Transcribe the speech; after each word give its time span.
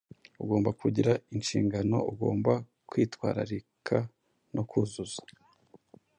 ugomba 0.43 0.69
kugira 0.81 1.11
inshingano 1.35 1.97
ugomba 2.11 2.53
kwitwararika 2.89 3.97
no 4.55 4.63
kuzuza.” 4.69 5.21